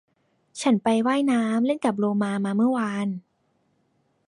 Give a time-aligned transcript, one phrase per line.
[0.61, 3.07] ฉันไปว่ายน้ำเล่นกับโลมามาเมื่อวาน